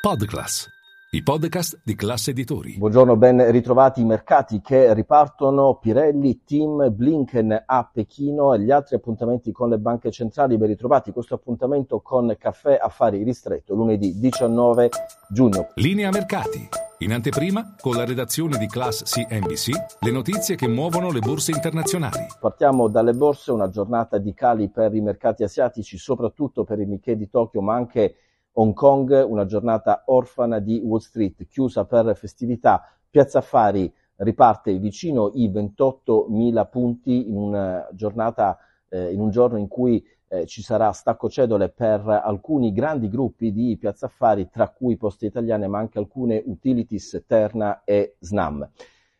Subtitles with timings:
[0.00, 0.66] Podclass,
[1.10, 2.78] i podcast di classe editori.
[2.78, 5.74] Buongiorno, ben ritrovati i mercati che ripartono.
[5.74, 10.56] Pirelli, Team, Blinken a Pechino e gli altri appuntamenti con le banche centrali.
[10.56, 14.88] Ben ritrovati questo appuntamento con Caffè Affari Ristretto lunedì 19
[15.28, 15.68] giugno.
[15.74, 16.66] Linea mercati.
[17.00, 22.26] In anteprima, con la redazione di Class CNBC, le notizie che muovono le borse internazionali.
[22.40, 27.18] Partiamo dalle borse, una giornata di cali per i mercati asiatici, soprattutto per il Nikkei
[27.18, 28.14] di Tokyo, ma anche
[28.54, 32.82] Hong Kong, una giornata orfana di Wall Street, chiusa per festività.
[33.08, 38.58] Piazza Affari riparte vicino i 28.000 punti in una giornata,
[38.88, 43.52] eh, in un giorno in cui eh, ci sarà stacco cedole per alcuni grandi gruppi
[43.52, 48.68] di Piazza Affari, tra cui Poste Italiane, ma anche alcune utilities Terna e Snam.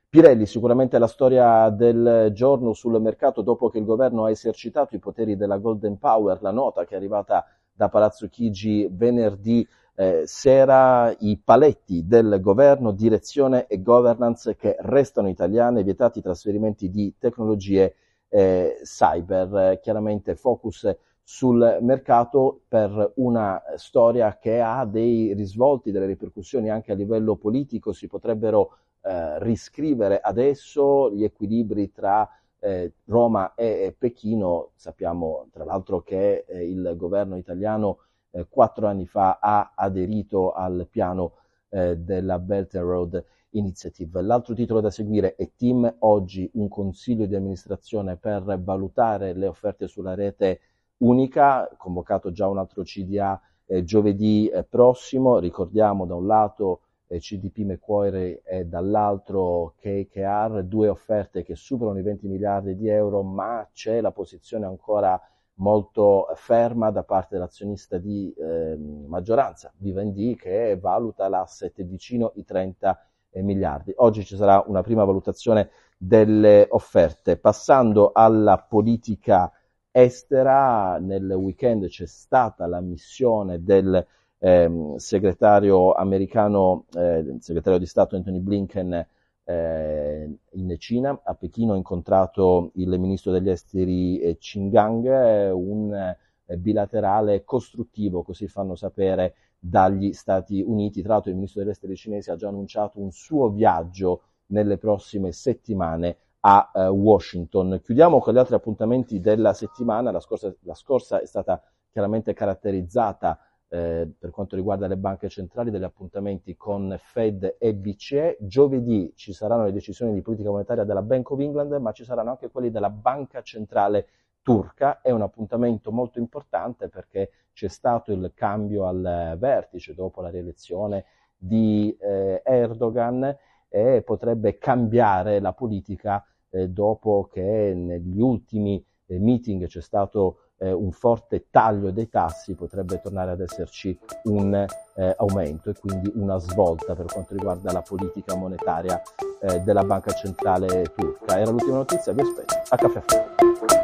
[0.09, 4.99] Pirelli, sicuramente la storia del giorno sul mercato dopo che il governo ha esercitato i
[4.99, 7.45] poteri della Golden Power, la nota che è arrivata
[7.81, 11.17] da Palazzo Chigi venerdì eh, sera.
[11.19, 17.95] I paletti del governo, direzione e governance che restano italiane, vietati trasferimenti di tecnologie
[18.29, 26.69] eh, cyber, chiaramente focus sul mercato per una storia che ha dei risvolti, delle ripercussioni
[26.69, 32.29] anche a livello politico, si potrebbero eh, riscrivere adesso gli equilibri tra
[32.61, 37.99] eh, Roma e Pechino, sappiamo tra l'altro che eh, il governo italiano
[38.31, 41.35] eh, quattro anni fa ha aderito al piano
[41.71, 44.23] eh, della Belt and Road Initiative.
[44.23, 49.89] L'altro titolo da seguire è Team, oggi un consiglio di amministrazione per valutare le offerte
[49.89, 50.61] sulla rete
[50.99, 56.81] unica, convocato già un altro CDA eh, giovedì eh, prossimo, ricordiamo da un lato
[57.19, 63.69] CDP Macquarie e dall'altro KKR, due offerte che superano i 20 miliardi di euro, ma
[63.73, 65.21] c'è la posizione ancora
[65.55, 72.99] molto ferma da parte dell'azionista di eh, maggioranza, Vivendi, che valuta l'asset vicino i 30
[73.35, 73.93] miliardi.
[73.97, 77.37] Oggi ci sarà una prima valutazione delle offerte.
[77.37, 79.53] Passando alla politica
[79.91, 84.05] estera, nel weekend c'è stata la missione del
[84.41, 89.07] eh, segretario americano, eh, segretario di Stato Anthony Blinken
[89.45, 91.21] eh, in Cina.
[91.23, 97.45] A Pechino ha incontrato il ministro degli esteri eh, Qin Gang, eh, un eh, bilaterale
[97.45, 101.03] costruttivo, così fanno sapere dagli Stati Uniti.
[101.03, 105.33] Tra l'altro il ministro degli esteri cinese ha già annunciato un suo viaggio nelle prossime
[105.33, 107.81] settimane a uh, Washington.
[107.85, 110.11] Chiudiamo con gli altri appuntamenti della settimana.
[110.11, 111.63] La scorsa, la scorsa è stata
[111.93, 113.39] chiaramente caratterizzata
[113.73, 118.37] eh, per quanto riguarda le banche centrali degli appuntamenti con Fed e BCE.
[118.41, 122.31] Giovedì ci saranno le decisioni di politica monetaria della Bank of England, ma ci saranno
[122.31, 124.09] anche quelli della Banca Centrale
[124.43, 125.01] turca.
[125.01, 131.05] È un appuntamento molto importante perché c'è stato il cambio al vertice dopo la rielezione
[131.37, 133.37] di eh, Erdogan
[133.69, 138.85] e potrebbe cambiare la politica eh, dopo che negli ultimi
[139.19, 145.15] meeting c'è stato eh, un forte taglio dei tassi potrebbe tornare ad esserci un eh,
[145.19, 149.01] aumento e quindi una svolta per quanto riguarda la politica monetaria
[149.41, 151.39] eh, della Banca Centrale turca.
[151.39, 153.80] Era l'ultima notizia, vi aspetto a Caffè Fuori.